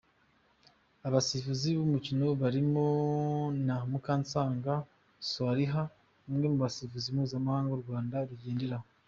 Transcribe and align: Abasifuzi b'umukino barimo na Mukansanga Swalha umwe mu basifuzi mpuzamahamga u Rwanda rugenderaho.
Abasifuzi 1.07 1.67
b'umukino 1.77 2.25
barimo 2.41 2.85
na 3.67 3.75
Mukansanga 3.91 4.73
Swalha 5.29 5.83
umwe 6.29 6.45
mu 6.51 6.57
basifuzi 6.63 7.07
mpuzamahamga 7.15 7.71
u 7.75 7.83
Rwanda 7.83 8.17
rugenderaho. 8.29 8.87